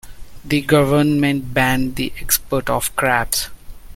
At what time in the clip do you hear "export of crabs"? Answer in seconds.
2.17-3.51